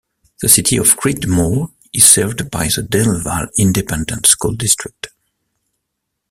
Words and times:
The 0.41 0.49
City 0.49 0.77
of 0.77 0.97
Creedmoor 0.99 1.71
is 1.93 2.09
served 2.09 2.49
by 2.49 2.69
the 2.75 2.81
Del 2.81 3.19
Valle 3.21 3.49
Independent 3.59 4.25
School 4.25 4.53
District. 4.53 5.09